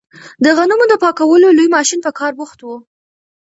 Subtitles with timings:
[0.43, 2.67] د غنمو د پاکولو لوی ماشین په کار بوخت و.